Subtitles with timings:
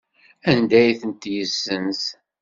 [0.51, 2.01] Anda ay ten-yessenz?